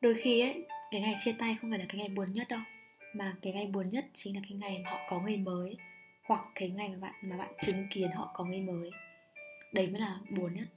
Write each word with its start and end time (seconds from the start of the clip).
đôi 0.00 0.14
khi 0.14 0.40
ấy 0.40 0.66
cái 0.90 1.00
ngày 1.00 1.14
chia 1.24 1.32
tay 1.38 1.56
không 1.60 1.70
phải 1.70 1.78
là 1.78 1.84
cái 1.88 1.98
ngày 1.98 2.08
buồn 2.08 2.32
nhất 2.32 2.48
đâu 2.48 2.60
mà 3.14 3.36
cái 3.42 3.52
ngày 3.52 3.66
buồn 3.66 3.88
nhất 3.88 4.04
chính 4.14 4.34
là 4.36 4.42
cái 4.48 4.58
ngày 4.58 4.82
mà 4.84 4.90
họ 4.90 4.98
có 5.08 5.20
người 5.20 5.36
mới 5.36 5.76
hoặc 6.24 6.44
cái 6.54 6.68
ngày 6.68 6.88
mà 6.88 6.96
bạn 7.00 7.14
mà 7.22 7.36
bạn 7.36 7.52
chứng 7.60 7.86
kiến 7.90 8.10
họ 8.10 8.30
có 8.34 8.44
người 8.44 8.60
mới. 8.60 8.90
Đấy 9.72 9.86
mới 9.86 10.00
là 10.00 10.18
buồn 10.30 10.54
nhất. 10.54 10.68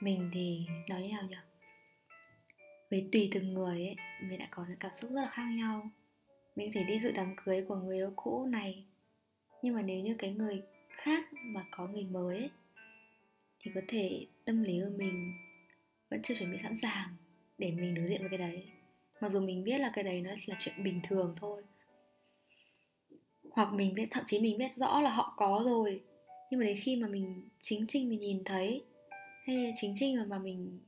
Mình 0.00 0.30
thì 0.34 0.66
nói 0.88 1.02
như 1.02 1.08
nào 1.12 1.22
nhỉ? 1.30 1.36
Vì 2.90 3.08
tùy 3.12 3.30
từng 3.32 3.54
người 3.54 3.86
ấy 3.86 3.96
mình 4.22 4.38
đã 4.38 4.48
có 4.50 4.64
những 4.68 4.78
cảm 4.80 4.94
xúc 4.94 5.10
rất 5.10 5.20
là 5.20 5.30
khác 5.32 5.46
nhau. 5.56 5.90
Mình 6.56 6.72
có 6.74 6.80
thể 6.80 6.86
đi 6.88 6.98
dự 6.98 7.12
đám 7.12 7.34
cưới 7.36 7.64
của 7.68 7.76
người 7.76 7.96
yêu 7.96 8.12
cũ 8.16 8.46
này 8.46 8.84
nhưng 9.62 9.74
mà 9.74 9.82
nếu 9.82 10.00
như 10.00 10.14
cái 10.18 10.30
người 10.30 10.62
khác 10.90 11.24
mà 11.32 11.64
có 11.70 11.86
người 11.86 12.04
mới 12.04 12.38
ấy, 12.38 12.50
thì 13.60 13.70
có 13.74 13.80
thể 13.88 14.26
tâm 14.44 14.62
lý 14.62 14.80
của 14.84 14.96
mình 14.96 15.32
vẫn 16.10 16.22
chưa 16.22 16.34
chuẩn 16.34 16.52
bị 16.52 16.58
sẵn 16.62 16.78
sàng 16.78 17.08
để 17.60 17.70
mình 17.70 17.94
đối 17.94 18.06
diện 18.06 18.20
với 18.20 18.28
cái 18.28 18.38
đấy. 18.38 18.64
Mặc 19.20 19.32
dù 19.32 19.40
mình 19.40 19.64
biết 19.64 19.78
là 19.78 19.90
cái 19.94 20.04
đấy 20.04 20.20
nó 20.20 20.30
là 20.46 20.56
chuyện 20.58 20.74
bình 20.84 21.00
thường 21.08 21.34
thôi. 21.36 21.62
Hoặc 23.50 23.72
mình 23.72 23.94
biết 23.94 24.06
thậm 24.10 24.24
chí 24.26 24.40
mình 24.40 24.58
biết 24.58 24.72
rõ 24.72 25.00
là 25.00 25.10
họ 25.10 25.34
có 25.36 25.62
rồi. 25.64 26.02
Nhưng 26.50 26.60
mà 26.60 26.66
đến 26.66 26.78
khi 26.82 26.96
mà 26.96 27.08
mình 27.08 27.48
chính 27.60 27.86
trinh 27.88 28.08
mình 28.08 28.20
nhìn 28.20 28.44
thấy 28.44 28.84
hay 29.46 29.72
chính 29.74 29.92
trinh 29.96 30.16
mà, 30.16 30.24
mà 30.24 30.38
mình 30.38 30.80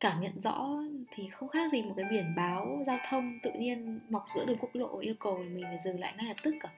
cảm 0.00 0.20
nhận 0.20 0.40
rõ 0.40 0.68
thì 1.10 1.28
không 1.28 1.48
khác 1.48 1.72
gì 1.72 1.82
một 1.82 1.94
cái 1.96 2.06
biển 2.10 2.34
báo 2.36 2.84
giao 2.86 2.98
thông 3.08 3.38
tự 3.42 3.50
nhiên 3.52 4.00
mọc 4.08 4.26
giữa 4.34 4.44
đường 4.44 4.58
quốc 4.60 4.70
lộ 4.74 4.98
yêu 4.98 5.14
cầu 5.20 5.38
mình 5.38 5.64
phải 5.64 5.78
dừng 5.84 6.00
lại 6.00 6.14
ngay 6.16 6.26
lập 6.26 6.36
tức 6.42 6.54
cả. 6.60 6.72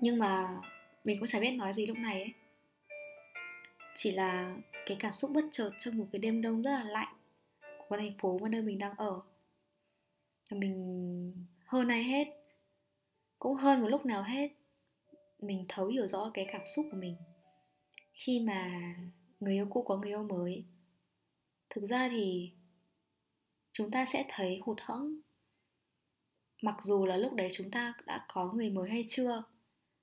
Nhưng 0.00 0.18
mà 0.18 0.48
mình 1.04 1.18
cũng 1.18 1.28
chả 1.28 1.40
biết 1.40 1.50
nói 1.50 1.72
gì 1.72 1.86
lúc 1.86 1.98
này 1.98 2.22
ấy. 2.22 2.32
Chỉ 3.96 4.12
là 4.12 4.56
cái 4.90 4.96
cảm 5.00 5.12
xúc 5.12 5.30
bất 5.34 5.44
chợt 5.50 5.70
trong 5.78 5.98
một 5.98 6.06
cái 6.12 6.18
đêm 6.18 6.42
đông 6.42 6.62
rất 6.62 6.70
là 6.70 6.84
lạnh 6.84 7.14
của 7.88 7.96
thành 7.96 8.18
phố 8.18 8.38
mà 8.38 8.48
nơi 8.48 8.62
mình 8.62 8.78
đang 8.78 8.96
ở. 8.96 9.20
Mình 10.50 11.46
hơn 11.64 11.88
ai 11.88 12.04
hết, 12.04 12.28
cũng 13.38 13.54
hơn 13.54 13.80
một 13.80 13.88
lúc 13.88 14.06
nào 14.06 14.22
hết, 14.22 14.48
mình 15.38 15.64
thấu 15.68 15.86
hiểu 15.86 16.06
rõ 16.06 16.30
cái 16.34 16.46
cảm 16.52 16.60
xúc 16.66 16.86
của 16.90 16.96
mình. 16.96 17.16
Khi 18.12 18.40
mà 18.40 18.70
người 19.40 19.54
yêu 19.54 19.66
cũ 19.70 19.82
có 19.82 19.96
người 19.96 20.10
yêu 20.10 20.22
mới, 20.22 20.64
thực 21.70 21.86
ra 21.86 22.08
thì 22.08 22.52
chúng 23.72 23.90
ta 23.90 24.06
sẽ 24.12 24.24
thấy 24.28 24.60
hụt 24.62 24.78
hẫng. 24.80 25.20
Mặc 26.62 26.76
dù 26.82 27.06
là 27.06 27.16
lúc 27.16 27.32
đấy 27.32 27.48
chúng 27.52 27.70
ta 27.70 27.94
đã 28.06 28.26
có 28.28 28.52
người 28.52 28.70
mới 28.70 28.90
hay 28.90 29.04
chưa, 29.08 29.42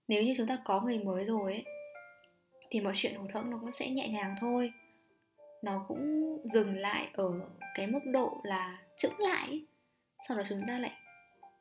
nếu 0.07 0.23
như 0.23 0.33
chúng 0.37 0.47
ta 0.47 0.61
có 0.65 0.81
người 0.81 0.99
mới 0.99 1.25
rồi 1.25 1.53
ấy, 1.53 1.65
thì 2.69 2.81
mọi 2.81 2.93
chuyện 2.95 3.15
hụt 3.15 3.31
hẫng 3.33 3.49
nó 3.49 3.57
cũng 3.61 3.71
sẽ 3.71 3.89
nhẹ 3.89 4.07
nhàng 4.07 4.35
thôi 4.41 4.71
nó 5.63 5.85
cũng 5.87 6.37
dừng 6.53 6.75
lại 6.75 7.09
ở 7.13 7.31
cái 7.75 7.87
mức 7.87 7.99
độ 8.05 8.41
là 8.43 8.81
chững 8.97 9.19
lại 9.19 9.65
sau 10.27 10.37
đó 10.37 10.43
chúng 10.49 10.61
ta 10.67 10.79
lại 10.79 10.91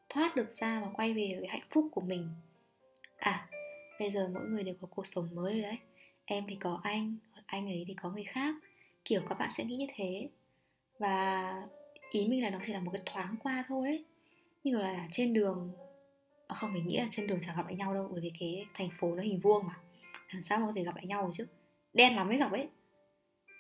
thoát 0.09 0.37
được 0.37 0.53
ra 0.53 0.81
và 0.81 0.89
quay 0.95 1.15
về 1.15 1.39
cái 1.41 1.49
hạnh 1.49 1.69
phúc 1.71 1.89
của 1.93 2.01
mình. 2.01 2.29
À 3.17 3.49
bây 4.01 4.11
giờ 4.11 4.31
mỗi 4.35 4.45
người 4.49 4.63
đều 4.63 4.75
có 4.81 4.89
cuộc 4.91 5.07
sống 5.07 5.29
mới 5.35 5.53
rồi 5.53 5.63
đấy. 5.63 5.79
Em 6.25 6.45
thì 6.49 6.57
có 6.61 6.81
anh 6.83 7.17
anh 7.47 7.67
ấy 7.67 7.85
thì 7.89 7.95
có 7.95 8.11
người 8.11 8.25
khác. 8.25 8.55
Kiểu 9.05 9.23
các 9.29 9.39
bạn 9.39 9.51
sẽ 9.51 9.65
nghĩ 9.65 9.77
như 9.77 9.87
thế. 9.95 10.29
Và 10.99 11.63
ý 12.11 12.29
mình 12.29 12.43
là 12.43 12.51
nó 12.51 12.59
chỉ 12.67 12.73
là 12.73 12.81
một 12.81 12.91
cái 12.95 13.03
thoáng 13.07 13.37
qua 13.43 13.65
thôi 13.69 13.89
ấy. 13.89 14.05
Như 14.65 14.79
là 14.79 15.09
trên 15.13 15.33
đường 15.33 15.73
à 16.47 16.55
không, 16.55 16.73
mình 16.73 16.87
nghĩ 16.87 16.97
là 16.97 17.07
trên 17.11 17.27
đường 17.27 17.39
chẳng 17.41 17.57
gặp 17.57 17.67
lại 17.67 17.75
nhau 17.75 17.95
đâu, 17.95 18.09
bởi 18.13 18.21
vì 18.21 18.33
cái 18.41 18.67
thành 18.75 18.89
phố 18.99 19.15
nó 19.15 19.23
hình 19.23 19.41
vuông 19.41 19.67
mà. 19.67 19.75
Làm 20.33 20.43
sao 20.43 20.59
mà 20.59 20.67
có 20.67 20.73
thể 20.77 20.85
gặp 20.85 20.97
lại 20.97 21.07
nhau 21.07 21.23
được 21.23 21.31
chứ? 21.33 21.47
Đen 21.93 22.17
lắm 22.17 22.29
mới 22.29 22.37
gặp 22.37 22.53
ấy 22.53 22.69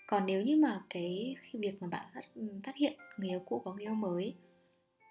còn 0.06 0.26
nếu 0.26 0.42
như 0.42 0.56
mà 0.56 0.82
cái 0.90 1.36
việc 1.52 1.82
mà 1.82 1.88
bạn 1.88 2.06
phát, 2.14 2.20
phát 2.64 2.76
hiện 2.76 2.92
người 3.18 3.28
yêu 3.28 3.42
cũ 3.46 3.62
có 3.64 3.72
người 3.72 3.84
yêu 3.84 3.94
mới 3.94 4.34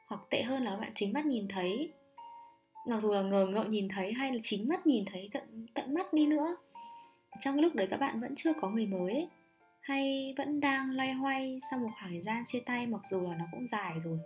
hoặc 0.07 0.21
tệ 0.29 0.43
hơn 0.43 0.63
là 0.63 0.77
bạn 0.77 0.91
chính 0.95 1.13
mắt 1.13 1.25
nhìn 1.25 1.47
thấy 1.47 1.91
mặc 2.87 3.01
dù 3.01 3.13
là 3.13 3.21
ngờ 3.21 3.47
ngợ 3.47 3.63
nhìn 3.63 3.87
thấy 3.89 4.13
hay 4.13 4.31
là 4.31 4.39
chính 4.41 4.67
mắt 4.67 4.87
nhìn 4.87 5.05
thấy 5.05 5.29
tận 5.33 5.65
tận 5.73 5.93
mắt 5.93 6.13
đi 6.13 6.27
nữa 6.27 6.55
trong 7.39 7.59
lúc 7.59 7.75
đấy 7.75 7.87
các 7.91 7.99
bạn 7.99 8.21
vẫn 8.21 8.33
chưa 8.35 8.53
có 8.61 8.69
người 8.69 8.87
mới 8.87 9.13
ấy, 9.13 9.29
hay 9.81 10.33
vẫn 10.37 10.59
đang 10.59 10.91
loay 10.91 11.13
hoay 11.13 11.59
sau 11.71 11.79
một 11.79 11.89
khoảng 11.99 12.11
thời 12.11 12.21
gian 12.21 12.43
chia 12.45 12.59
tay 12.59 12.87
mặc 12.87 13.01
dù 13.09 13.21
là 13.21 13.35
nó 13.35 13.45
cũng 13.51 13.67
dài 13.67 13.93
rồi. 14.03 14.19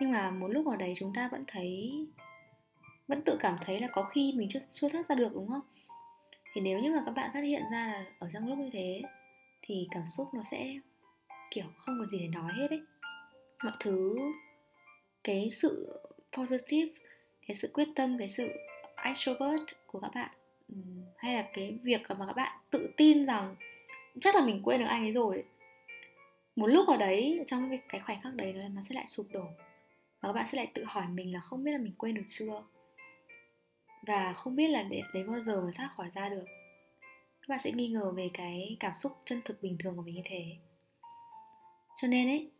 Nhưng 0.00 0.10
mà 0.10 0.30
một 0.30 0.48
lúc 0.48 0.66
ở 0.66 0.76
đấy 0.76 0.92
chúng 0.96 1.12
ta 1.14 1.28
vẫn 1.32 1.44
thấy 1.46 1.92
vẫn 3.08 3.22
tự 3.24 3.36
cảm 3.40 3.56
thấy 3.64 3.80
là 3.80 3.88
có 3.92 4.02
khi 4.02 4.32
mình 4.36 4.48
chưa 4.52 4.60
chưa 4.70 4.88
thoát 4.88 5.08
ra 5.08 5.14
được 5.14 5.34
đúng 5.34 5.48
không? 5.48 5.60
Thì 6.52 6.60
nếu 6.60 6.80
như 6.80 6.92
mà 6.92 7.02
các 7.06 7.12
bạn 7.12 7.30
phát 7.34 7.40
hiện 7.40 7.62
ra 7.72 7.86
là 7.86 8.04
ở 8.18 8.28
trong 8.32 8.48
lúc 8.48 8.58
như 8.58 8.70
thế 8.72 9.02
thì 9.72 9.86
cảm 9.90 10.06
xúc 10.06 10.28
nó 10.34 10.42
sẽ 10.50 10.74
kiểu 11.50 11.64
không 11.78 11.98
có 11.98 12.06
gì 12.06 12.18
để 12.18 12.28
nói 12.28 12.52
hết 12.58 12.70
ấy. 12.70 12.82
Mọi 13.64 13.72
thứ 13.80 14.16
cái 15.24 15.50
sự 15.50 16.00
positive 16.38 16.92
cái 17.46 17.54
sự 17.54 17.70
quyết 17.74 17.88
tâm 17.94 18.18
cái 18.18 18.28
sự 18.28 18.48
extrovert 19.04 19.62
của 19.86 20.00
các 20.00 20.10
bạn 20.14 20.30
hay 21.16 21.34
là 21.34 21.48
cái 21.52 21.78
việc 21.82 22.00
mà 22.18 22.26
các 22.26 22.32
bạn 22.32 22.58
tự 22.70 22.90
tin 22.96 23.26
rằng 23.26 23.56
chắc 24.20 24.34
là 24.34 24.44
mình 24.44 24.60
quên 24.62 24.80
được 24.80 24.86
anh 24.86 25.04
ấy 25.04 25.12
rồi 25.12 25.44
một 26.56 26.66
lúc 26.66 26.88
ở 26.88 26.96
đấy 26.96 27.40
trong 27.46 27.68
cái, 27.68 27.80
cái 27.88 28.00
khoảnh 28.00 28.20
khắc 28.20 28.34
đấy 28.34 28.52
nó 28.52 28.80
sẽ 28.80 28.94
lại 28.94 29.06
sụp 29.06 29.26
đổ 29.32 29.44
và 30.20 30.28
các 30.28 30.32
bạn 30.32 30.46
sẽ 30.52 30.56
lại 30.56 30.66
tự 30.74 30.84
hỏi 30.84 31.04
mình 31.08 31.32
là 31.32 31.40
không 31.40 31.64
biết 31.64 31.72
là 31.72 31.78
mình 31.78 31.94
quên 31.98 32.14
được 32.14 32.26
chưa? 32.28 32.62
Và 34.06 34.32
không 34.32 34.56
biết 34.56 34.68
là 34.68 34.82
để 34.82 35.02
lấy 35.12 35.24
bao 35.24 35.40
giờ 35.40 35.60
mới 35.62 35.72
thoát 35.72 35.88
khỏi 35.96 36.10
ra 36.14 36.28
được 36.28 36.44
các 37.42 37.48
bạn 37.48 37.58
sẽ 37.58 37.72
nghi 37.72 37.88
ngờ 37.88 38.12
về 38.16 38.30
cái 38.34 38.76
cảm 38.80 38.94
xúc 38.94 39.12
chân 39.24 39.40
thực 39.44 39.62
bình 39.62 39.76
thường 39.78 39.96
của 39.96 40.02
mình 40.02 40.14
như 40.14 40.22
thế. 40.24 40.44
Cho 42.02 42.08
nên 42.08 42.28
ấy, 42.28 42.50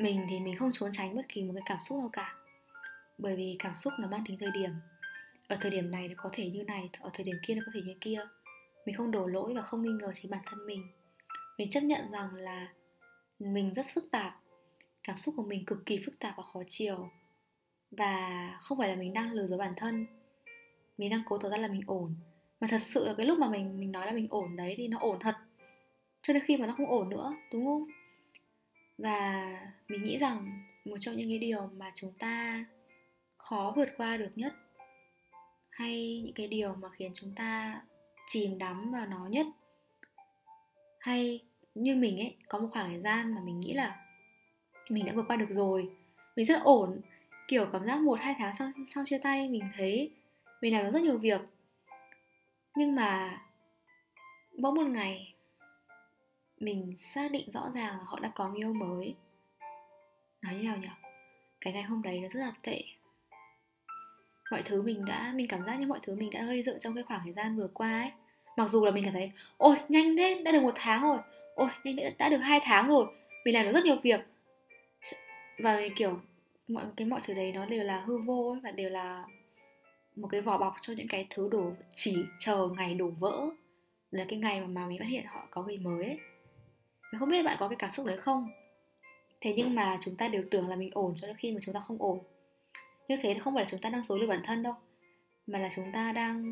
mình 0.00 0.26
thì 0.28 0.40
mình 0.40 0.56
không 0.56 0.72
trốn 0.72 0.90
tránh 0.92 1.16
bất 1.16 1.22
kỳ 1.28 1.44
một 1.44 1.52
cái 1.54 1.62
cảm 1.66 1.78
xúc 1.80 1.98
nào 1.98 2.10
cả. 2.12 2.34
Bởi 3.18 3.36
vì 3.36 3.56
cảm 3.58 3.74
xúc 3.74 3.92
nó 3.98 4.08
mang 4.08 4.24
tính 4.26 4.38
thời 4.40 4.50
điểm. 4.50 4.70
Ở 5.48 5.56
thời 5.60 5.70
điểm 5.70 5.90
này 5.90 6.08
nó 6.08 6.14
có 6.16 6.30
thể 6.32 6.50
như 6.50 6.64
này, 6.64 6.90
ở 7.00 7.10
thời 7.12 7.24
điểm 7.24 7.36
kia 7.46 7.54
nó 7.54 7.62
có 7.66 7.72
thể 7.74 7.80
như 7.82 7.94
kia. 8.00 8.26
Mình 8.86 8.96
không 8.96 9.10
đổ 9.10 9.26
lỗi 9.26 9.54
và 9.54 9.62
không 9.62 9.82
nghi 9.82 9.92
ngờ 9.92 10.12
chính 10.14 10.30
bản 10.30 10.42
thân 10.46 10.66
mình. 10.66 10.88
Mình 11.58 11.70
chấp 11.70 11.80
nhận 11.80 12.10
rằng 12.10 12.34
là 12.34 12.72
mình 13.38 13.74
rất 13.74 13.86
phức 13.94 14.10
tạp. 14.10 14.40
Cảm 15.02 15.16
xúc 15.16 15.34
của 15.36 15.42
mình 15.42 15.64
cực 15.64 15.86
kỳ 15.86 16.02
phức 16.06 16.18
tạp 16.18 16.34
và 16.36 16.42
khó 16.42 16.62
chiều 16.68 17.10
và 17.90 18.58
không 18.62 18.78
phải 18.78 18.88
là 18.88 18.94
mình 18.94 19.12
đang 19.12 19.32
lừa 19.32 19.46
dối 19.46 19.58
bản 19.58 19.74
thân. 19.76 20.06
Mình 20.98 21.10
đang 21.10 21.22
cố 21.26 21.38
tỏ 21.38 21.48
ra 21.48 21.56
là 21.56 21.68
mình 21.68 21.82
ổn 21.86 22.14
mà 22.62 22.68
thật 22.70 22.82
sự 22.82 23.06
là 23.06 23.14
cái 23.16 23.26
lúc 23.26 23.38
mà 23.38 23.48
mình 23.48 23.80
mình 23.80 23.92
nói 23.92 24.06
là 24.06 24.12
mình 24.12 24.26
ổn 24.30 24.56
đấy 24.56 24.74
thì 24.76 24.88
nó 24.88 24.98
ổn 24.98 25.18
thật. 25.20 25.34
Cho 26.22 26.34
đến 26.34 26.42
khi 26.46 26.56
mà 26.56 26.66
nó 26.66 26.74
không 26.76 26.90
ổn 26.90 27.08
nữa, 27.08 27.34
đúng 27.52 27.66
không? 27.66 27.84
Và 28.98 29.50
mình 29.88 30.04
nghĩ 30.04 30.18
rằng 30.18 30.62
một 30.84 30.96
trong 31.00 31.16
những 31.16 31.28
cái 31.28 31.38
điều 31.38 31.70
mà 31.76 31.92
chúng 31.94 32.12
ta 32.18 32.64
khó 33.38 33.72
vượt 33.76 33.88
qua 33.96 34.16
được 34.16 34.30
nhất, 34.34 34.54
hay 35.70 36.22
những 36.24 36.34
cái 36.34 36.48
điều 36.48 36.74
mà 36.74 36.88
khiến 36.92 37.10
chúng 37.14 37.32
ta 37.36 37.80
chìm 38.26 38.58
đắm 38.58 38.92
vào 38.92 39.06
nó 39.06 39.26
nhất, 39.26 39.46
hay 40.98 41.40
như 41.74 41.96
mình 41.96 42.18
ấy, 42.18 42.36
có 42.48 42.58
một 42.58 42.68
khoảng 42.72 42.90
thời 42.90 43.00
gian 43.00 43.34
mà 43.34 43.40
mình 43.44 43.60
nghĩ 43.60 43.72
là 43.72 43.96
mình 44.88 45.04
đã 45.04 45.12
vượt 45.12 45.24
qua 45.28 45.36
được 45.36 45.50
rồi, 45.50 45.90
mình 46.36 46.46
rất 46.46 46.62
ổn. 46.62 47.00
Kiểu 47.48 47.66
cảm 47.72 47.84
giác 47.84 48.00
một, 48.00 48.20
hai 48.20 48.34
tháng 48.38 48.54
sau 48.54 48.70
sau 48.86 49.04
chia 49.06 49.18
tay 49.18 49.48
mình 49.48 49.62
thấy 49.76 50.10
mình 50.60 50.72
làm 50.72 50.84
được 50.84 50.90
rất 50.92 51.02
nhiều 51.02 51.18
việc 51.18 51.40
nhưng 52.76 52.94
mà 52.94 53.42
bỗng 54.58 54.74
một 54.74 54.86
ngày 54.86 55.34
mình 56.60 56.94
xác 56.98 57.30
định 57.30 57.50
rõ 57.50 57.70
ràng 57.74 57.98
là 57.98 58.04
họ 58.04 58.18
đã 58.18 58.32
có 58.34 58.48
người 58.48 58.58
yêu 58.58 58.72
mới. 58.72 59.14
Nói 60.42 60.54
như 60.54 60.62
nào 60.62 60.76
nhỉ? 60.76 60.88
Cái 61.60 61.72
ngày 61.72 61.82
hôm 61.82 62.02
đấy 62.02 62.20
nó 62.20 62.28
rất 62.28 62.40
là 62.40 62.52
tệ. 62.62 62.84
Mọi 64.50 64.62
thứ 64.62 64.82
mình 64.82 65.04
đã 65.04 65.32
mình 65.34 65.48
cảm 65.48 65.66
giác 65.66 65.76
như 65.80 65.86
mọi 65.86 65.98
thứ 66.02 66.14
mình 66.14 66.30
đã 66.30 66.44
gây 66.44 66.62
dựng 66.62 66.78
trong 66.78 66.94
cái 66.94 67.04
khoảng 67.04 67.20
thời 67.24 67.32
gian 67.32 67.56
vừa 67.56 67.68
qua 67.74 68.00
ấy. 68.00 68.10
Mặc 68.56 68.70
dù 68.70 68.84
là 68.84 68.90
mình 68.90 69.04
cảm 69.04 69.12
thấy 69.12 69.30
ôi 69.56 69.76
nhanh 69.88 70.16
thế 70.16 70.42
đã 70.44 70.52
được 70.52 70.62
một 70.62 70.74
tháng 70.76 71.02
rồi. 71.02 71.18
Ôi 71.54 71.68
nhanh 71.84 71.96
thế 71.96 72.14
đã 72.18 72.28
được 72.28 72.38
hai 72.38 72.60
tháng 72.62 72.88
rồi. 72.88 73.06
Mình 73.44 73.54
làm 73.54 73.66
được 73.66 73.72
rất 73.72 73.84
nhiều 73.84 73.96
việc. 74.02 74.20
Và 75.58 75.76
mình 75.76 75.92
kiểu 75.96 76.20
mọi 76.68 76.84
cái 76.96 77.06
mọi 77.06 77.20
thứ 77.24 77.34
đấy 77.34 77.52
nó 77.52 77.66
đều 77.66 77.84
là 77.84 78.00
hư 78.00 78.18
vô 78.18 78.50
ấy, 78.50 78.60
và 78.60 78.70
đều 78.70 78.90
là 78.90 79.24
một 80.16 80.28
cái 80.28 80.40
vỏ 80.40 80.58
bọc 80.58 80.74
cho 80.80 80.94
những 80.96 81.08
cái 81.08 81.26
thứ 81.30 81.48
đổ 81.50 81.72
chỉ 81.94 82.24
chờ 82.38 82.68
ngày 82.76 82.94
đổ 82.94 83.10
vỡ. 83.18 83.50
Là 84.10 84.24
cái 84.28 84.38
ngày 84.38 84.60
mà, 84.60 84.66
mà 84.66 84.86
mình 84.86 84.98
phát 84.98 85.08
hiện 85.08 85.24
họ 85.26 85.46
có 85.50 85.62
người 85.62 85.78
mới 85.78 86.04
ấy. 86.04 86.18
Mình 87.12 87.18
không 87.18 87.28
biết 87.28 87.42
bạn 87.42 87.56
có 87.60 87.68
cái 87.68 87.76
cảm 87.76 87.90
xúc 87.90 88.06
đấy 88.06 88.16
không? 88.16 88.50
Thế 89.40 89.54
nhưng 89.56 89.74
mà 89.74 89.98
chúng 90.00 90.16
ta 90.16 90.28
đều 90.28 90.44
tưởng 90.50 90.68
là 90.68 90.76
mình 90.76 90.90
ổn 90.92 91.14
cho 91.16 91.26
đến 91.26 91.36
khi 91.36 91.52
mà 91.52 91.60
chúng 91.62 91.74
ta 91.74 91.80
không 91.80 92.02
ổn. 92.02 92.18
Như 93.08 93.16
thế 93.22 93.34
không 93.34 93.54
phải 93.54 93.64
là 93.64 93.70
chúng 93.70 93.80
ta 93.80 93.90
đang 93.90 94.04
dối 94.04 94.18
lừa 94.18 94.26
bản 94.26 94.40
thân 94.44 94.62
đâu 94.62 94.74
mà 95.46 95.58
là 95.58 95.70
chúng 95.76 95.92
ta 95.92 96.12
đang 96.12 96.42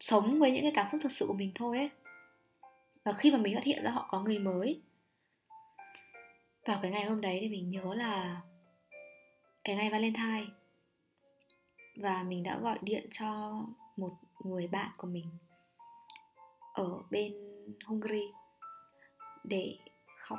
sống 0.00 0.38
với 0.38 0.50
những 0.50 0.62
cái 0.62 0.72
cảm 0.74 0.86
xúc 0.86 1.00
thực 1.02 1.12
sự 1.12 1.26
của 1.26 1.34
mình 1.34 1.52
thôi 1.54 1.78
ấy. 1.78 1.90
Và 3.04 3.12
khi 3.12 3.30
mà 3.30 3.38
mình 3.38 3.54
phát 3.54 3.64
hiện 3.64 3.82
ra 3.82 3.90
họ 3.90 4.08
có 4.10 4.20
người 4.20 4.38
mới 4.38 4.80
vào 6.66 6.78
cái 6.82 6.90
ngày 6.90 7.04
hôm 7.04 7.20
đấy 7.20 7.38
thì 7.40 7.48
mình 7.48 7.68
nhớ 7.68 7.94
là 7.94 8.40
cái 9.64 9.76
ngày 9.76 9.90
Valentine 9.90 10.46
và 12.00 12.22
mình 12.22 12.42
đã 12.42 12.58
gọi 12.58 12.78
điện 12.82 13.06
cho 13.10 13.60
một 13.96 14.12
người 14.44 14.66
bạn 14.66 14.90
của 14.96 15.06
mình 15.06 15.26
ở 16.74 17.02
bên 17.10 17.34
Hungary 17.86 18.24
để 19.44 19.78
khóc 20.18 20.38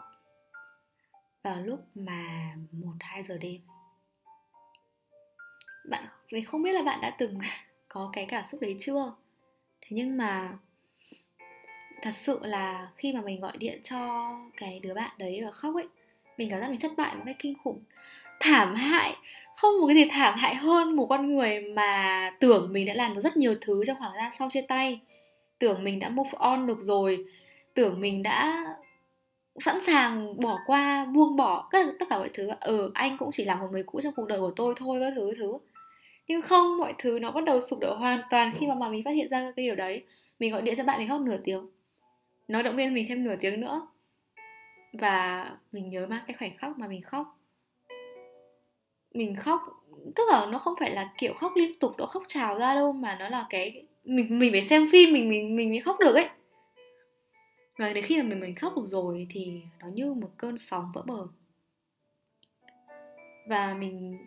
vào 1.44 1.62
lúc 1.62 1.80
mà 1.96 2.54
một, 2.72 2.94
hai 3.00 3.24
giờ 3.24 3.38
đêm. 3.38 3.62
Bạn, 5.90 6.06
mình 6.32 6.46
không 6.46 6.64
biết 6.64 6.72
là 6.72 6.84
bạn 6.84 7.00
đã 7.02 7.16
từng 7.18 7.40
có 7.88 8.10
cái 8.14 8.26
cảm 8.30 8.44
xúc 8.44 8.62
đấy 8.62 8.76
chưa? 8.80 9.14
Thế 9.82 9.88
nhưng 9.90 10.18
mà 10.18 10.58
thật 12.02 12.12
sự 12.14 12.40
là 12.42 12.92
khi 12.96 13.14
mà 13.14 13.22
mình 13.22 13.42
gọi 13.42 13.58
điện 13.58 13.80
cho 13.84 14.32
cái 14.58 14.80
đứa 14.80 14.94
bạn 14.94 15.12
đấy 15.18 15.42
và 15.46 15.52
khóc 15.52 15.76
ấy, 15.76 15.88
mình 16.38 16.50
cảm 16.50 16.62
giác 16.62 16.70
mình 16.70 16.80
thất 16.80 16.92
bại 16.98 17.16
một 17.16 17.24
cách 17.26 17.36
kinh 17.40 17.56
khủng, 17.64 17.84
thảm 18.40 18.76
hại 18.76 19.16
không 19.56 19.82
một 19.82 19.88
cái 19.88 19.96
gì 19.96 20.06
thảm 20.12 20.34
hại 20.38 20.56
hơn 20.56 20.96
một 20.96 21.06
con 21.06 21.36
người 21.36 21.62
mà 21.62 22.32
tưởng 22.40 22.74
mình 22.74 22.86
đã 22.86 22.94
làm 22.94 23.16
được 23.16 23.22
rất 23.22 23.38
nhiều 23.38 23.56
thứ 23.62 23.84
trong 23.88 23.98
khoảng 24.00 24.12
thời 24.12 24.22
gian 24.22 24.32
sau 24.32 24.50
chia 24.50 24.62
tay. 24.62 25.00
Tưởng 25.60 25.84
mình 25.84 26.00
đã 26.00 26.10
move 26.10 26.32
on 26.34 26.68
được 26.68 26.80
rồi. 26.82 27.26
Tưởng 27.74 28.02
mình 28.02 28.24
đã 28.24 28.66
sẵn 29.60 29.82
sàng 29.82 30.40
bỏ 30.40 30.60
qua 30.66 31.06
buông 31.06 31.36
bỏ 31.36 31.70
tất, 31.72 31.86
tất 32.00 32.06
cả 32.10 32.18
mọi 32.18 32.30
thứ. 32.34 32.50
Ừ 32.62 32.92
anh 32.94 33.18
cũng 33.18 33.30
chỉ 33.32 33.46
là 33.46 33.56
một 33.56 33.68
người 33.72 33.84
cũ 33.84 34.02
trong 34.02 34.14
cuộc 34.16 34.28
đời 34.28 34.40
của 34.40 34.54
tôi 34.56 34.74
thôi 34.78 35.00
các 35.00 35.14
thứ 35.16 35.32
thứ. 35.38 35.54
Nhưng 36.28 36.42
không 36.42 36.78
mọi 36.78 36.94
thứ 36.98 37.20
nó 37.20 37.32
bắt 37.32 37.44
đầu 37.44 37.60
sụp 37.60 37.80
đổ 37.80 37.96
hoàn 37.96 38.22
toàn 38.30 38.54
khi 38.60 38.68
mà, 38.68 38.76
mà 38.76 38.90
mình 38.90 39.04
phát 39.04 39.12
hiện 39.12 39.30
ra 39.30 39.52
cái 39.56 39.66
điều 39.66 39.76
đấy. 39.76 40.04
Mình 40.40 40.52
gọi 40.52 40.62
điện 40.62 40.76
cho 40.78 40.84
bạn 40.84 41.00
mình 41.00 41.10
khóc 41.10 41.22
nửa 41.22 41.38
tiếng. 41.44 41.70
Nó 42.48 42.62
động 42.62 42.76
viên 42.76 42.94
mình 42.94 43.06
thêm 43.10 43.24
nửa 43.24 43.36
tiếng 43.36 43.62
nữa. 43.62 43.88
Và 44.94 45.52
mình 45.72 45.90
nhớ 45.90 46.08
mang 46.08 46.22
cái 46.28 46.36
khoảnh 46.40 46.58
khắc 46.58 46.78
mà 46.78 46.88
mình 46.88 47.02
khóc 47.02 47.41
mình 49.14 49.36
khóc 49.36 49.62
tức 50.16 50.24
là 50.30 50.46
nó 50.46 50.60
không 50.60 50.74
phải 50.80 50.92
là 50.92 51.14
kiểu 51.18 51.34
khóc 51.34 51.52
liên 51.56 51.72
tục 51.80 51.96
nó 51.98 52.06
khóc 52.06 52.24
trào 52.28 52.60
ra 52.60 52.76
đâu 52.76 52.94
mà 52.94 53.16
nó 53.20 53.30
là 53.30 53.46
cái 53.50 53.86
mình 54.04 54.40
mình 54.40 54.52
phải 54.52 54.64
xem 54.64 54.88
phim 54.92 55.14
mình 55.14 55.30
mình 55.30 55.56
mình 55.56 55.70
mới 55.70 55.80
khóc 55.80 56.00
được 56.00 56.16
ấy. 56.16 56.30
Và 57.78 57.94
đến 57.94 58.06
khi 58.06 58.18
mà 58.18 58.24
mình 58.24 58.40
mình 58.40 58.56
khóc 58.56 58.74
được 58.76 58.88
rồi 58.88 59.28
thì 59.30 59.62
nó 59.80 59.88
như 59.88 60.14
một 60.14 60.30
cơn 60.38 60.58
sóng 60.58 60.92
vỡ 60.94 61.04
bờ. 61.08 61.28
Và 63.48 63.74
mình 63.74 64.18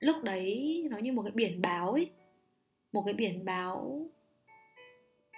lúc 0.00 0.16
đấy 0.22 0.82
nó 0.90 0.98
như 0.98 1.12
một 1.12 1.22
cái 1.22 1.32
biển 1.34 1.62
báo 1.62 1.92
ấy. 1.92 2.10
Một 2.92 3.02
cái 3.04 3.14
biển 3.14 3.44
báo 3.44 4.06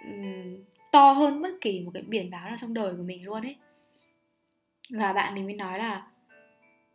um, 0.05 0.65
to 0.93 1.13
hơn 1.13 1.43
bất 1.43 1.51
kỳ 1.61 1.81
một 1.81 1.91
cái 1.95 2.03
biển 2.03 2.31
báo 2.31 2.49
nào 2.49 2.57
trong 2.61 2.75
đời 2.75 2.95
của 2.97 3.03
mình 3.03 3.25
luôn 3.25 3.43
ấy. 3.43 3.57
Và 4.91 5.13
bạn 5.13 5.35
mình 5.35 5.45
mới 5.45 5.55
nói 5.55 5.79
là 5.79 6.12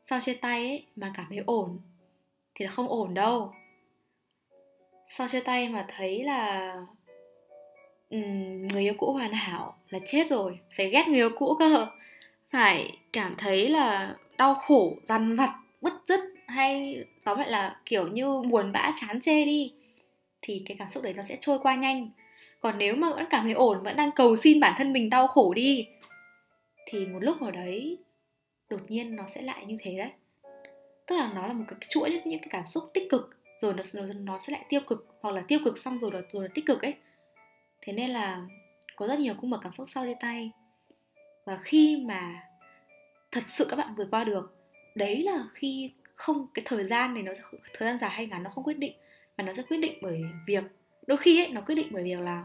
sau 0.09 0.19
chia 0.19 0.33
tay 0.33 0.63
ấy 0.63 0.86
mà 0.95 1.12
cảm 1.15 1.25
thấy 1.30 1.44
ổn 1.45 1.80
thì 2.56 2.65
là 2.65 2.71
không 2.71 2.88
ổn 2.88 3.13
đâu. 3.13 3.54
Sau 5.07 5.27
chia 5.27 5.39
tay 5.39 5.69
mà 5.69 5.86
thấy 5.98 6.24
là 6.24 6.74
um, 8.09 8.68
người 8.68 8.81
yêu 8.81 8.94
cũ 8.98 9.13
hoàn 9.13 9.33
hảo 9.33 9.77
là 9.89 10.00
chết 10.06 10.27
rồi 10.27 10.59
phải 10.77 10.89
ghét 10.89 11.07
người 11.07 11.18
yêu 11.18 11.30
cũ 11.38 11.56
cơ. 11.59 11.88
Phải 12.51 12.98
cảm 13.13 13.36
thấy 13.38 13.69
là 13.69 14.15
đau 14.38 14.56
khổ 14.56 14.95
dằn 15.04 15.36
vặt 15.36 15.56
bứt 15.81 15.94
rứt 16.07 16.19
hay 16.48 17.04
tóm 17.24 17.39
lại 17.39 17.50
là 17.50 17.81
kiểu 17.86 18.07
như 18.07 18.42
buồn 18.51 18.71
bã 18.71 18.92
chán 18.95 19.21
chê 19.21 19.45
đi 19.45 19.74
thì 20.42 20.63
cái 20.65 20.77
cảm 20.80 20.89
xúc 20.89 21.04
đấy 21.04 21.13
nó 21.13 21.24
sẽ 21.24 21.38
trôi 21.39 21.59
qua 21.59 21.75
nhanh. 21.75 22.09
Còn 22.59 22.77
nếu 22.77 22.95
mà 22.95 23.09
vẫn 23.09 23.25
cảm 23.30 23.44
thấy 23.44 23.54
ổn 23.54 23.83
vẫn 23.83 23.95
đang 23.95 24.12
cầu 24.12 24.36
xin 24.36 24.59
bản 24.59 24.74
thân 24.77 24.94
mình 24.94 25.09
đau 25.09 25.27
khổ 25.27 25.54
đi 25.54 25.88
thì 26.86 27.06
một 27.06 27.19
lúc 27.21 27.42
nào 27.42 27.51
đấy 27.51 27.98
đột 28.69 28.92
nhiên 28.92 29.16
nó 29.16 29.28
sẽ 29.28 29.42
lại 29.42 29.66
như 29.66 29.75
thế 29.80 29.98
đấy. 29.98 30.12
Tức 31.06 31.16
là 31.16 31.31
nó 31.36 31.48
là 31.48 31.54
một 31.54 31.66
cái 31.68 31.80
chuỗi 31.90 32.22
những 32.25 32.40
cái 32.40 32.50
cảm 32.50 32.66
xúc 32.66 32.84
tích 32.94 33.10
cực 33.10 33.38
rồi 33.62 33.74
nó, 33.74 33.84
nó, 33.94 34.14
nó 34.14 34.38
sẽ 34.38 34.54
lại 34.54 34.66
tiêu 34.69 34.81
cực 34.88 35.08
hoặc 35.22 35.36
là 35.36 35.44
tiêu 35.48 35.60
cực 35.66 35.78
xong 35.78 36.00
rồi 36.00 36.12
rồi, 36.12 36.24
rồi 36.31 36.44
là 36.44 36.50
tích 36.54 36.66
cực 36.66 36.81
ấy. 36.81 36.96
Thế 37.81 37.94
nên 37.94 38.10
là 38.10 38.42
có 38.96 39.08
rất 39.08 39.19
nhiều 39.19 39.34
cung 39.42 39.50
bậc 39.50 39.62
cảm 39.64 39.74
xúc 39.74 39.90
sau 39.90 40.06
chia 40.06 40.16
tay. 40.19 40.52
Và 41.46 41.58
khi 41.58 42.04
mà 42.06 42.44
thật 43.31 43.44
sự 43.48 43.66
các 43.69 43.75
bạn 43.75 43.96
vượt 43.96 44.08
qua 44.12 44.24
được 44.24 44.58
đấy 44.96 45.24
là 45.24 45.46
khi 45.54 45.92
không 46.16 46.48
cái 46.54 46.66
thời 46.66 46.88
gian 46.88 47.14
này 47.14 47.24
nó 47.24 47.31
thời 47.74 47.90
gian 47.90 48.00
dài 48.00 48.10
hay 48.10 48.25
ngắn 48.25 48.44
nó 48.44 48.50
không 48.50 48.64
quyết 48.64 48.78
định 48.78 48.94
mà 49.38 49.44
nó 49.44 49.54
sẽ 49.54 49.64
quyết 49.64 49.78
định 49.78 49.98
bởi 50.02 50.22
việc 50.48 50.64
đôi 51.08 51.18
khi 51.18 51.46
ấy 51.46 51.52
nó 51.52 51.62
quyết 51.62 51.75
định 51.75 51.88
bởi 51.92 52.04
việc 52.04 52.19
là 52.19 52.44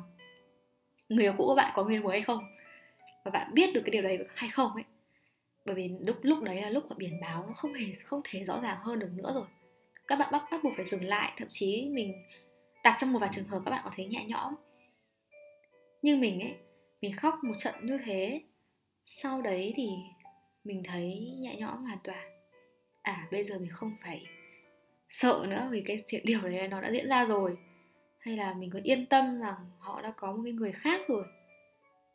người 1.09 1.25
yêu 1.25 1.35
cũ 1.37 1.47
của 1.47 1.55
bạn 1.55 1.73
có 1.75 1.85
người 1.85 2.01
mới 2.01 2.13
hay 2.13 2.23
không? 2.23 2.45
Và 3.25 3.31
bạn 3.31 3.55
biết 3.55 3.75
được 3.75 3.81
cái 3.85 3.91
điều 3.91 4.03
đấy 4.03 4.19
hay 4.35 4.51
không 4.51 4.73
ấy? 4.75 4.85
Bởi 5.65 5.75
vì 5.75 5.91
lúc 6.07 6.17
lúc 6.23 6.43
đấy 6.43 6.63
là 6.63 6.71
lúc 6.71 6.85
mà 6.89 6.97
biển 6.99 7.21
báo 7.21 7.47
nó 7.47 7.53
không 7.53 7.75
hề, 7.75 7.87
không 8.05 8.21
thể 8.25 8.45
rõ 8.45 8.61
ràng 8.63 8.79
hơn 8.81 8.99
được 8.99 9.11
nữa 9.15 9.33
rồi. 9.35 9.47
Các 10.09 10.19
bạn 10.19 10.29
bắt 10.33 10.45
bắt 10.51 10.61
buộc 10.65 10.73
phải 10.77 10.85
dừng 10.85 11.05
lại, 11.05 11.33
thậm 11.37 11.49
chí 11.51 11.89
mình 11.93 12.13
đặt 12.85 12.95
trong 12.99 13.13
một 13.13 13.19
vài 13.19 13.31
trường 13.33 13.45
hợp 13.45 13.63
các 13.65 13.71
bạn 13.71 13.81
có 13.85 13.91
thấy 13.97 14.07
nhẹ 14.07 14.25
nhõm. 14.29 14.55
Nhưng 16.03 16.21
mình 16.21 16.41
ấy, 16.41 16.55
mình 17.01 17.17
khóc 17.17 17.35
một 17.45 17.55
trận 17.59 17.75
như 17.83 17.99
thế, 18.05 18.41
sau 19.07 19.43
đấy 19.43 19.73
thì 19.77 19.89
mình 20.65 20.83
thấy 20.85 21.37
nhẹ 21.41 21.57
nhõm 21.57 21.85
hoàn 21.85 21.99
toàn. 22.05 22.29
À 23.03 23.29
bây 23.33 23.45
giờ 23.45 23.59
mình 23.59 23.71
không 23.71 23.97
phải 24.03 24.27
sợ 25.09 25.45
nữa 25.49 25.69
vì 25.71 25.83
cái 25.87 26.03
chuyện, 26.07 26.23
điều 26.25 26.41
đấy 26.41 26.69
nó 26.69 26.81
đã 26.81 26.91
diễn 26.93 27.09
ra 27.09 27.27
rồi. 27.27 27.57
Hay 28.19 28.37
là 28.37 28.55
mình 28.55 28.71
còn 28.71 28.83
yên 28.83 29.07
tâm 29.07 29.41
rằng 29.41 29.57
họ 29.79 30.03
đã 30.03 30.13
có 30.17 30.33
một 30.33 30.41
cái 30.45 30.53
người 30.53 30.73
khác 30.73 31.01
rồi 31.09 31.25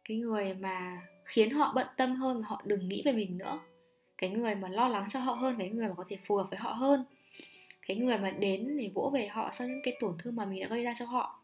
cái 0.07 0.17
người 0.17 0.53
mà 0.53 1.01
khiến 1.25 1.49
họ 1.49 1.71
bận 1.75 1.87
tâm 1.97 2.15
hơn 2.15 2.41
và 2.41 2.47
họ 2.47 2.61
đừng 2.65 2.89
nghĩ 2.89 3.01
về 3.05 3.11
mình 3.11 3.37
nữa. 3.37 3.59
Cái 4.17 4.29
người 4.29 4.55
mà 4.55 4.69
lo 4.69 4.87
lắng 4.87 5.05
cho 5.07 5.19
họ 5.19 5.33
hơn, 5.33 5.55
cái 5.59 5.69
người 5.69 5.87
mà 5.87 5.93
có 5.95 6.03
thể 6.07 6.17
phù 6.25 6.35
hợp 6.35 6.47
với 6.49 6.59
họ 6.59 6.71
hơn. 6.71 7.05
Cái 7.87 7.97
người 7.97 8.17
mà 8.17 8.31
đến 8.31 8.77
để 8.77 8.91
vỗ 8.93 9.11
về 9.13 9.27
họ 9.27 9.49
sau 9.53 9.67
những 9.67 9.81
cái 9.83 9.93
tổn 9.99 10.15
thương 10.19 10.35
mà 10.35 10.45
mình 10.45 10.61
đã 10.61 10.67
gây 10.67 10.83
ra 10.83 10.93
cho 10.97 11.05
họ. 11.05 11.39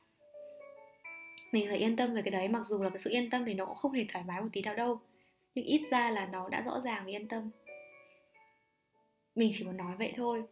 Mình 1.52 1.68
phải 1.68 1.78
yên 1.78 1.96
tâm 1.96 2.14
về 2.14 2.22
cái 2.22 2.32
đấy, 2.32 2.48
mặc 2.48 2.68
dù 2.68 2.84
là 2.84 2.90
cái 2.90 3.00
sự 3.00 3.10
yên 3.10 3.30
tâm 3.30 3.46
thì 3.46 3.54
nó 3.54 3.66
cũng 3.66 3.76
không 3.76 3.92
hề 3.92 4.06
thoải 4.10 4.26
mái 4.28 4.42
một 4.42 4.48
tí 4.54 4.62
nào 4.62 4.76
đâu. 4.76 5.00
Nhưng 5.56 5.66
ít 5.66 5.82
ra 5.92 6.10
là 6.12 6.26
nó 6.26 6.50
đã 6.50 6.62
rõ 6.62 6.82
ràng 6.82 7.04
và 7.06 7.12
yên 7.12 7.28
tâm. 7.28 7.50
Mình 9.36 9.50
chỉ 9.54 9.66
muốn 9.66 9.78
nói 9.78 9.96
vậy 10.00 10.14
thôi. 10.16 10.44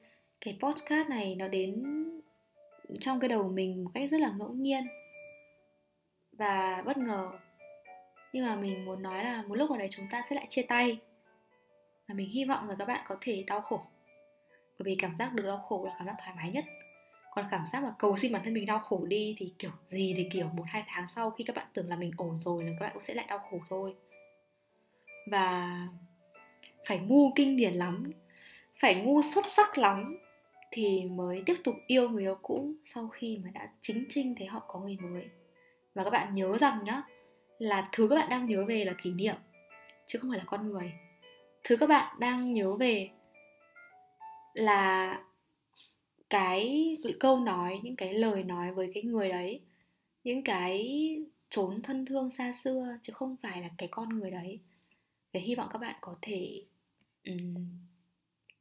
Cái 0.42 0.58
podcast 0.62 1.10
này 1.10 1.36
nó 1.36 1.48
đến 1.48 1.84
trong 3.00 3.20
cái 3.20 3.30
đầu 3.30 3.50
mình 3.50 3.84
một 3.84 3.92
cách 3.94 4.12
rất 4.12 4.22
là 4.22 4.34
ngẫu 4.38 4.54
nhiên. 4.54 4.88
Và 6.32 6.84
bất 6.86 6.98
ngờ 6.98 7.32
nhưng 8.34 8.46
mà 8.46 8.56
mình 8.56 8.86
muốn 8.86 9.02
nói 9.02 9.24
là 9.24 9.44
một 9.48 9.56
lúc 9.56 9.70
nào 9.70 9.80
đấy 9.80 9.88
chúng 9.92 10.08
ta 10.12 10.24
sẽ 10.30 10.36
lại 10.36 10.46
chia 10.50 10.62
tay. 10.62 11.00
Và 12.08 12.16
mình 12.16 12.30
hy 12.30 12.46
vọng 12.46 12.70
là 12.70 12.76
các 12.80 12.86
bạn 12.86 13.06
có 13.08 13.18
thể 13.22 13.44
đau 13.48 13.62
khổ. 13.62 13.82
Bởi 14.50 14.84
vì 14.84 14.96
cảm 14.96 15.16
giác 15.16 15.34
được 15.34 15.44
đau 15.44 15.58
khổ 15.58 15.86
là 15.86 15.96
cảm 15.98 16.08
giác 16.08 16.16
thoải 16.20 16.34
mái 16.36 16.52
nhất. 16.52 16.66
Còn 17.32 17.46
cảm 17.52 17.68
giác 17.68 17.84
mà 17.84 17.94
cầu 18.00 18.18
xin 18.18 18.32
bản 18.32 18.42
thân 18.44 18.54
mình 18.54 18.66
đau 18.66 18.80
khổ 18.80 19.06
đi 19.06 19.34
thì 19.38 19.54
kiểu 19.60 19.72
gì 19.86 20.14
thì 20.18 20.30
kiểu 20.32 20.48
một, 20.54 20.64
hai 20.68 20.84
tháng 20.88 21.08
sau 21.08 21.32
khi 21.32 21.44
các 21.44 21.56
bạn 21.56 21.68
tưởng 21.74 21.90
là 21.90 21.96
mình 21.96 22.12
ổn 22.18 22.38
rồi 22.40 22.64
là 22.64 22.72
các 22.80 22.86
bạn 22.86 22.92
cũng 22.94 23.04
sẽ 23.04 23.14
lại 23.14 23.26
đau 23.30 23.40
khổ 23.40 23.60
thôi. 23.70 23.96
Và 25.32 25.78
phải 26.88 27.00
ngu 27.00 27.32
kinh 27.36 27.58
điển 27.58 27.74
lắm, 27.74 28.12
phải 28.76 28.96
ngu 28.96 29.22
xuất 29.22 29.46
sắc 29.46 29.78
lắm 29.78 30.18
thì 30.72 31.06
mới 31.06 31.44
tiếp 31.46 31.56
tục 31.64 31.76
yêu 31.88 32.10
người 32.10 32.24
yêu 32.24 32.38
cũ 32.42 32.74
sau 32.84 33.08
khi 33.08 33.38
mà 33.44 33.50
đã 33.54 33.70
chính 33.80 34.06
trinh 34.10 34.36
thấy 34.36 34.48
họ 34.48 34.64
có 34.68 34.80
người 34.80 34.98
mới. 34.98 35.26
Và 35.96 36.04
các 36.04 36.10
bạn 36.10 36.36
nhớ 36.36 36.58
rằng 36.58 36.80
nhá 36.84 37.04
là 37.62 37.90
thứ 37.92 38.08
các 38.08 38.16
bạn 38.16 38.30
đang 38.30 38.46
nhớ 38.46 38.66
về 38.66 38.86
là 38.86 38.94
kỷ 38.94 39.14
niệm 39.14 39.36
chứ 40.06 40.20
không 40.20 40.30
phải 40.32 40.40
là 40.40 40.46
con 40.48 40.68
người. 40.68 40.94
Thứ 41.64 41.78
các 41.78 41.88
bạn 41.88 42.20
đang 42.20 42.54
nhớ 42.54 42.76
về 42.76 43.10
là 44.54 45.24
cái 46.30 46.98
câu 47.20 47.40
nói 47.40 47.80
những 47.84 47.96
cái 47.96 48.14
lời 48.14 48.44
nói 48.44 48.72
với 48.72 48.92
cái 48.94 49.04
người 49.04 49.30
đấy 49.30 49.62
những 50.24 50.44
cái 50.44 51.16
trốn 51.50 51.82
thân 51.82 52.06
thương 52.06 52.32
xa 52.32 52.54
xưa 52.54 52.98
chứ 53.02 53.14
không 53.14 53.36
phải 53.42 53.62
là 53.62 53.70
cái 53.78 53.90
con 53.92 54.10
người 54.10 54.32
đấy. 54.32 54.60
Và 55.34 55.40
hy 55.40 55.56
vọng 55.56 55.68
các 55.72 55.80
bạn 55.80 55.96
có 56.02 56.16
thể 56.22 56.64
um, 57.26 57.56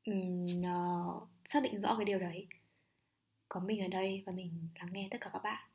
um, 0.06 0.46
uh, 0.60 1.28
xác 1.48 1.62
định 1.62 1.80
rõ 1.80 1.96
cái 1.96 2.04
điều 2.04 2.18
đấy. 2.18 2.46
Có 3.48 3.60
mình 3.60 3.80
ở 3.82 3.88
đây 3.88 4.22
và 4.26 4.32
mình 4.32 4.68
lắng 4.78 4.88
nghe 4.92 5.08
tất 5.10 5.18
cả 5.20 5.30
các 5.32 5.42
bạn. 5.42 5.69